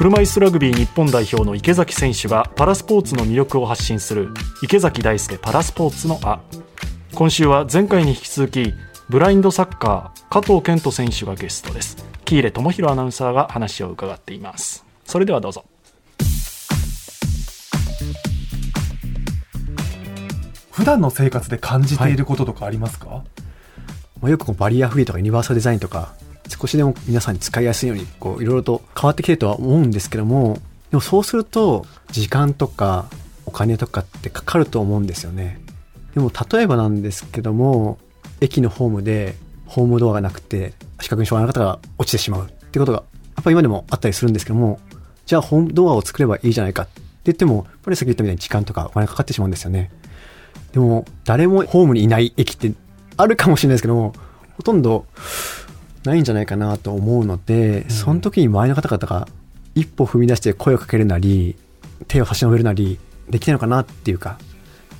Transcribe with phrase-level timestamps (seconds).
[0.00, 4.32] 車椅子ラグビー日本代表の池崎選手がパラスポーツの魅力を発信する
[4.62, 6.40] 池崎大輔パラスポーツのあ
[7.12, 8.72] 今週は前回に引き続き
[9.10, 12.02] ブラインドサッカー加藤健人選手がゲストです。
[12.24, 14.86] 喜入智弘アナウンサーが話を伺っています。
[15.04, 15.66] それではどうぞ。
[20.70, 23.22] 普段の生活で感じていることとかありますか、はい。
[24.22, 26.14] まあ、よくこうバリアフリーとかユニバーサルデザインとか
[26.50, 30.58] 少しでも皆さんに使いやすいようにこういろいろと変わってきてるとは思うんですけども
[30.90, 33.06] でもそうすると時間とか
[33.46, 35.60] お金とかってかかると思うんですよね。
[36.14, 37.98] でも例えばなんですけども
[38.40, 39.36] 駅のホームで
[39.66, 43.04] ホームドアがなくて視覚に障害の方が落ちてしまうってことが
[43.36, 44.80] やっぱり今でもあったりするんですけども
[45.26, 49.90] じゃあホームドアを作ればいいじゃないかって言ってもやっぱりさっき言ったみたいに時間とかお金かかってしまうんですよね。
[50.72, 52.72] でも誰もホームにいない駅って
[53.16, 54.12] あるかもしれないですけども
[54.56, 55.06] ほとんど
[56.04, 59.28] ないんじゃないかなと思うので、うん、その時に周りの方々が
[59.74, 61.56] 一歩踏み出して声をかけるなり
[62.08, 62.98] 手を差し伸べるなり
[63.28, 64.38] できないのかなっていうか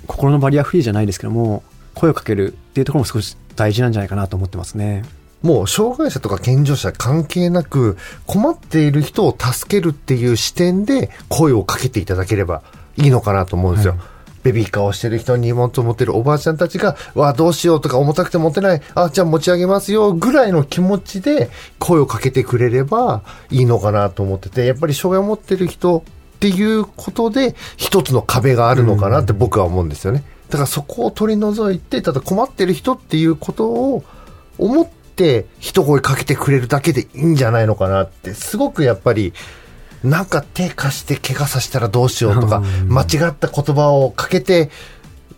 [0.06, 1.62] 心のバリアフリーじゃないですけども
[1.94, 5.04] 声をかけるっていうところも少し大事なんじゃないかなと思ってますね。
[5.42, 12.62] もう障害者とか健常者関係なく困っている人を助けるっていう視点で声をかけていただければ
[12.96, 13.94] いいのかなと思うんですよ。
[13.94, 14.00] はい
[14.42, 30.24] ベビーカーをしてる人に荷物を持ってるおばあちゃんたちが、わあ、どうしようとか重たくて持てない、あ、じゃあ持ち上げますよ、ぐらいの気持ちで声をかけてくれればいいのかなと思ってて、やっぱり障害を持ってる人っていうことで、一つの壁があるのかなって僕は思うんですよね。
[30.48, 34.04] だからそこを取り除いて、ただ困ってる人っていうことを
[34.58, 39.34] 思って、一声かけてくれるだけでいいんじゃないのかなって、すごくやっぱり、
[40.02, 44.70] なんか手貸して怪我させたらどうしようとか、間違った言葉をかけて、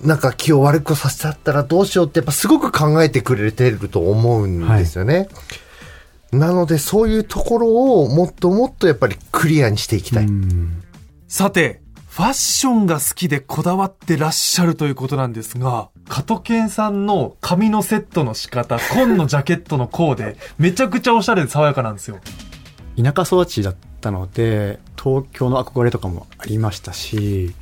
[0.03, 5.17] なんか気を悪くさせちゃったらどうしようってやっぱすごく考えてくれてると思うんですよね。
[5.17, 10.29] はい、なのでそういうところをもっともっとやっぱりクリアにしていきたい。
[11.29, 22.19] さて、ファッションが好きでこだわってらっしゃるということなんですが、加藤健さんの髪のセットの仕方、紺のジャケットのコーデ、めちゃくちゃおしゃれで爽やかなんですよ。
[22.97, 27.55] 田舎育ちだったので、東京の憧れとかもありましたし、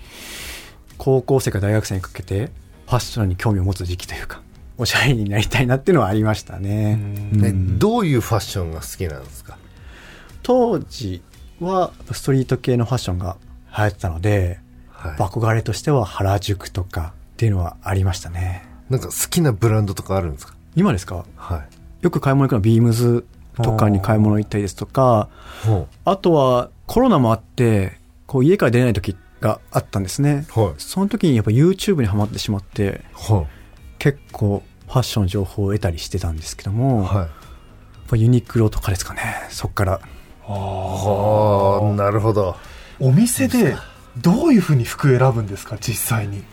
[0.99, 2.51] 高校生から大学生にかけて、
[2.87, 4.43] ファッションに興味を持つ時期というか、
[4.77, 6.97] おしゃれになりたいなっていうのはありましたね。
[6.97, 9.57] ねどういうファッションが好きなんですか？
[10.43, 11.23] 当時
[11.61, 13.37] はストリート系のファッションが
[13.77, 14.59] 流行ってたので、
[14.89, 18.67] はい、憧れとしては原宿とかっていうのはありましたね。
[18.89, 20.55] なんか好きなブランドとかあるんですか？
[20.75, 21.25] 今ですか？
[21.37, 21.69] はい。
[22.01, 25.29] よく買い物行くのはビームズとかに買い物行ったりですとか、
[26.05, 30.47] あとはコロナもあって、こう家から出ない時があったんですね。
[30.51, 33.47] はい、その時にやっぱ YouTube にはまってしまって、はい、
[33.99, 37.29] 結構ファッションの情報を得たりしてたんですけども、は
[38.13, 40.01] い、ユニクロとかですかね、そっから。
[40.47, 42.57] ああ、なるほど。
[42.99, 43.77] お店で
[44.19, 46.45] どういうふうに服選ぶんですか、実際に？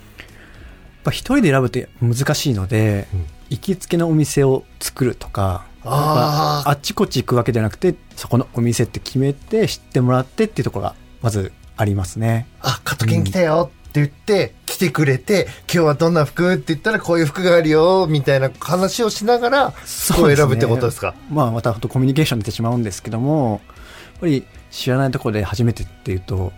[1.05, 12.47] 一人で選ぶって難しいので、うん、行きつけのお店を作るとか、ああっちこっち行くわけじゃなくてそこのお店って決めて知ってもらってっていうところがまずありますね。
[12.61, 26.51] あ加藤健来たよって言って、来てくれて今日はどんな服って言ったらこういう服があるよみたいな話をしながら服を選ぶってことですか、ね、まあまたコミュニケーション出てしまうんですけどもやっぱり知らないところで初めてっていうと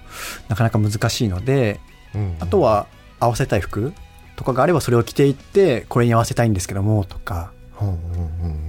[0.49, 1.79] なかなか難しいので、
[2.13, 2.87] うんうん、あとは
[3.19, 3.93] 合わせたい服
[4.35, 8.68] とかがあればそれを着ていってこれに合わせたいんですけどもとか、うんうんうん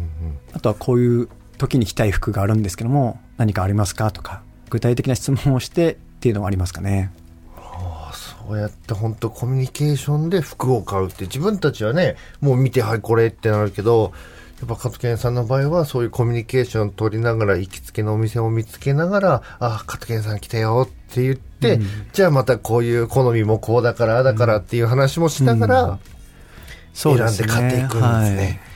[0.61, 7.11] あとはこういう時に着たい服があるんですけども何かありますかとか具体的な質問をしてっていうのもありますかね。
[7.57, 14.13] はあ、そうやって本当コミュニケーションで服を買うって自分たちはねもう見てはいこれってなるけど
[14.61, 25.99] やっぱ加藤健さんの場合はそういうコミュニケーションを取りながら行きつけのお店を見つけながらあ加藤健さん来たよって言って、うん、じゃあまたこういう好みもこうだからだからっていう話もしながら、
[26.93, 28.70] 選んで買っていくんですね。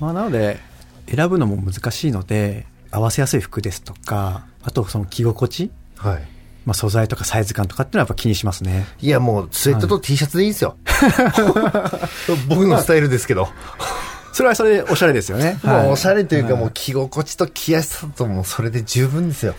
[0.00, 0.58] はいまあ、なので
[1.06, 6.22] 選ぶのも難しいので合わせやすい服ですとかあとその着心地、はい。
[6.64, 8.86] まあ、素材とかサイズ感とかっていうのはやっぱ気にしますね。
[9.00, 13.48] いやもうスウェットと T シャツでいいですよ、はい、僕のスタイルですけど。
[14.34, 15.58] それはそれでおしゃれですよね。
[15.64, 19.54] もうおしゃれというか、もう着心地と着やすさともそれで十分ですよ。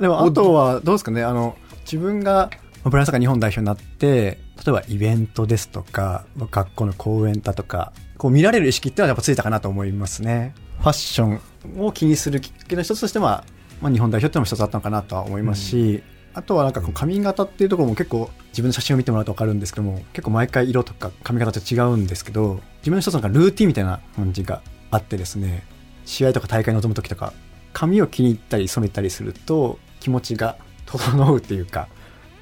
[0.00, 2.50] でもあとはどうですかね、あの、自分が
[2.90, 10.54] ブランサッカー日本代表になって、例えばイベントですとか、学校の講演だとか、こう見られる意識っていうのはやっぱついたかなと思いますね。
[10.78, 11.40] ファッション
[11.78, 13.44] を気にするきっかけの一つとしては、
[13.80, 16.02] まあ、日本代表っていうのも一つあったのかなとは思いますし、
[16.32, 25.64] うん、あとはなんかこう髪型っていうところも結構自分の写真を見てもらうと分かるんですけども結構毎回色とか髪型って違うんですけど自分の一つなんかルーティンみたいな感じがあってですね
[26.04, 27.32] 試合とか大会に臨む時とか
[27.72, 30.56] 髪を気に入ったり染めたりすると気持ちが
[30.86, 31.88] 整うっていうか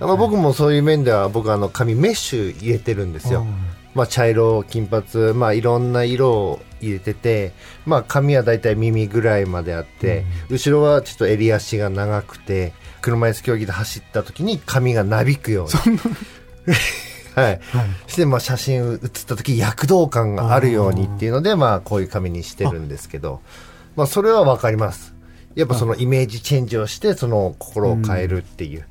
[0.01, 3.47] まあ、僕もそういう面では僕あの髪メッシュ入れてるんですよ、
[3.95, 7.53] まあ、茶色金髪、まあ、いろんな色を入れてて、
[7.87, 15.99] まあ、髪はだいたい耳ぐらいまであって、後ろはちょっと襟足が長くて車椅子競技で走った時に髪がなびくように。
[17.35, 17.61] はい、
[18.07, 23.41] してまあ写真写った時躍動感があるようにっていうのでまあこういう髪にしてるんですけど。
[23.97, 25.15] まあそれはわかります。
[25.55, 28.85] やっぱそのイメージチェンジをしてその心を変えるっていう、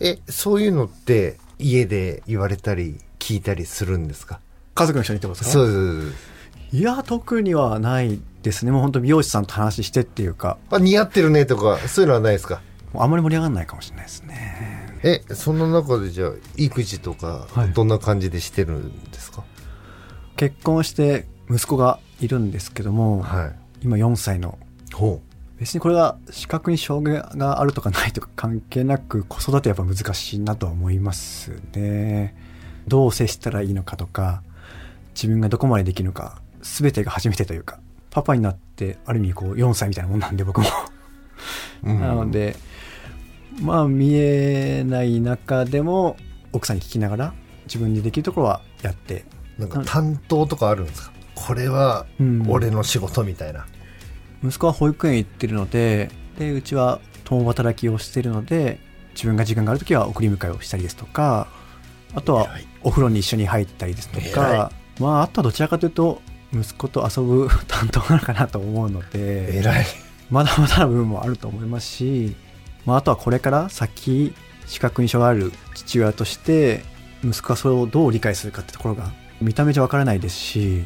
[0.00, 4.40] えそういうのって家で言われたり聞いたりするんですか？
[4.74, 5.64] 家族の人にってことですか？
[5.64, 6.12] そう
[6.72, 8.72] いや特にはないですね。
[8.72, 10.58] もう本当美容師さんと話してっていうか。
[10.70, 12.60] あ似合ってるねとかそういうのはないですか？
[12.94, 14.98] あんまり盛り上がらないかもしれないですね。
[15.02, 17.72] えそんな中でじゃあ育児とかはい。
[17.72, 19.44] どんな感じでしてるんですか？
[20.36, 23.56] 結婚して息子がいるんですけども、はい。
[23.82, 24.58] 今4歳の
[24.92, 25.20] ほ
[25.58, 32.34] 別にこれが視覚に障害があるとかないとか関係なく子育てやっぱ難しいなとは思いますね。
[32.88, 34.42] どう接したらいいのかとか
[35.14, 37.78] 自分がどこまでできるのか全てが初めてというか
[38.10, 40.66] パパになってある意味こう4歳みたいなもんなんで僕も。
[41.82, 42.56] なので
[43.60, 46.16] まあ見えない中でも
[46.52, 47.34] 奥さんに聞きながら
[47.66, 49.24] 自分にできるところはやって。
[49.58, 51.12] なんか担当とかあるんですか？
[51.36, 52.44] これはうん。
[52.48, 53.66] 俺の仕事みたいな、
[54.44, 58.78] 息子は保育園行ってるのででうちは共働きをしてるので
[59.14, 61.48] 自分が時間がある時は送り迎えをしたりですとか
[62.14, 62.48] あとは
[62.82, 64.70] お風呂に一緒に入ったりですとか
[65.00, 66.20] まああとはどちらかというと
[66.52, 69.62] 息子と遊ぶ担当なのかなと思うので
[70.30, 72.36] まだまだな部分もあると思いますし、
[72.84, 74.34] まあ、あとはこれから先
[74.66, 76.82] 視覚に障害ある父親として
[77.24, 80.84] 息子がそれをどう理解するかってところが見た目じゃ分からないですし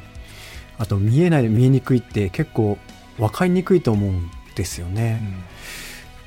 [0.79, 2.79] あと見えないで見えにくいって結構
[3.19, 5.23] 分かりにくいと思うんですよね。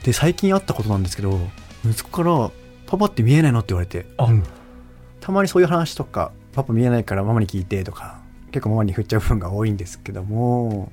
[0.03, 1.39] で最近あったことなんですけど
[1.85, 2.51] 息子から
[2.87, 4.05] 「パパって見えないの?」って言われて。
[4.17, 4.43] あうん。
[5.19, 8.19] たまにそういう話とか「パパ見えないからママに聞いて」とか
[8.51, 10.91] 結構ママに振っちゃう部分が多いんですけども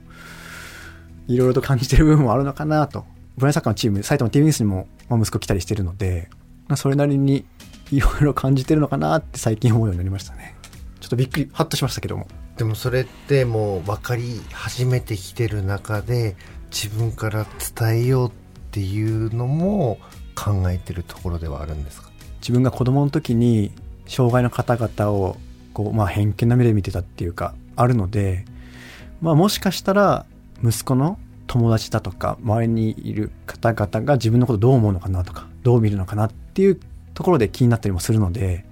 [1.27, 3.05] いろいろと感じてる部分もあるのかなと。
[3.37, 6.29] ブラインサッカーのチーム埼玉 TBS にも、まあ、息子来たりしてるので、
[6.67, 7.47] まあ、それなりに
[7.93, 10.57] いろいろ感じてるのかなって最近思うようになりましたね。
[11.01, 12.27] ちょっとびっくりハッとしましたけども
[12.59, 16.37] でもそれってもう分かり始めてきてる中で
[16.73, 18.33] 自分から伝えようっ
[18.73, 19.99] ていうのも
[20.35, 22.11] 考えてるところではあるんですか？
[22.41, 23.71] 自分が子供の時に
[24.07, 25.37] 障害の方々を
[25.73, 28.45] こう、まあ、偏見な目で見てたっていうかあるので、
[29.21, 30.27] まあ、もしかしたら
[30.65, 31.17] 息子の
[31.47, 36.81] 友達だとか周りにいる方々が自分のことどう思うのかなとかどう見るのかなっていう
[37.15, 38.65] ところで気になったりもするので、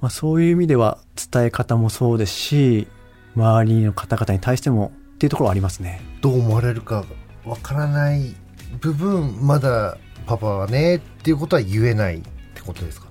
[0.00, 0.98] まあ、そういう意味では
[1.32, 2.88] 伝え方もそうですし
[3.34, 6.00] 周りの方々に対してもっていうところはありますね。
[6.20, 7.04] どう思われるか
[7.44, 8.34] 分からない
[8.80, 9.96] 部分まだ
[10.26, 12.20] パパはねっていうことは言えないっ
[12.54, 13.08] てことですか？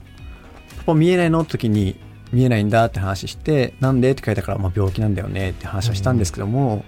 [0.78, 2.00] パパ見えないの時に
[2.32, 6.86] 見えないんだって話してなんでって書いたから、まあ、病気なんだよねって話をしたんですけども、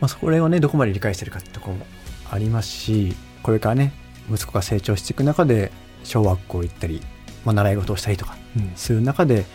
[0.00, 1.86] まあ、それをねどこまで理解してるかってところも
[2.30, 3.92] ありますしこれからね
[4.30, 5.72] 息子が成長していく中で
[6.04, 7.00] 小学校行ったり、
[7.46, 8.72] まあ、習い事をしたりとかうん。
[8.76, 9.46] する中で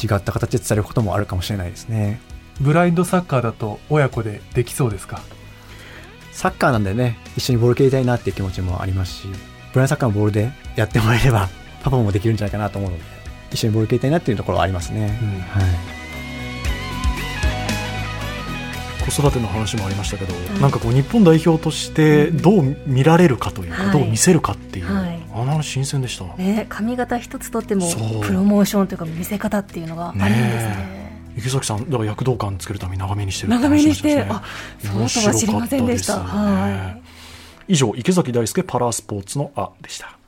[0.00, 2.20] 違った形で伝えることもあるかもしれないですね。
[2.60, 5.20] ブラインドサッカーだと親子でできそうですか？
[6.30, 9.28] サッカーなんでね一緒にボール蹴りたいなっていう気持ちもありますし
[9.72, 11.48] ブラインドサッカーのボールでやってもらえれば
[11.82, 13.04] パパもできるんじゃないかなと思うので
[13.50, 15.40] 一緒にボール蹴りたいなっていうところはありますね、うん。
[15.40, 15.99] はい
[19.04, 23.92] 子育ての話もありましたけど、なんかこう日本代表としてどう見られるかというか、はい。
[23.92, 25.20] どう見せるかっていう、はい。
[25.32, 27.86] あの話新鮮でした、ね、髪型一つとっても
[28.22, 31.00] プロモーションというか見せ方っていうのがあるんですね。
[31.36, 34.42] 池崎さんだから躍動感つけるために長めにしてるって長めにして、あ
[34.82, 36.18] ねそうとは知りませんでした。
[36.18, 37.00] ねは
[37.68, 37.72] い。
[37.72, 40.18] 以上池崎大輔パラスポーツの「あ」でした